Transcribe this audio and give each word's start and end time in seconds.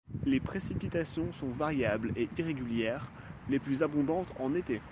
Les 0.25 0.39
précipitations 0.39 1.31
sont 1.31 1.49
variables 1.51 2.11
et 2.15 2.27
irrégulières, 2.35 3.05
les 3.49 3.59
plus 3.59 3.83
abondantes 3.83 4.33
en 4.39 4.55
été. 4.55 4.81